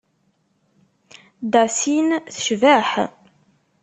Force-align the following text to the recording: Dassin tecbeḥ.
Dassin 1.51 2.07
tecbeḥ. 2.33 2.89